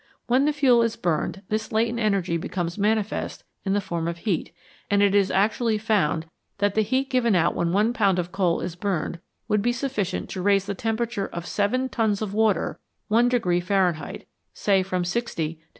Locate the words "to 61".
15.49-15.67